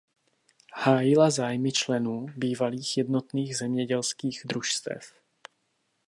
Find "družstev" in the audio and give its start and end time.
4.45-5.13